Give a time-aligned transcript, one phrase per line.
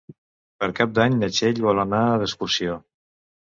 [0.61, 2.81] Per Cap d'Any na Txell vol anar d'excursió.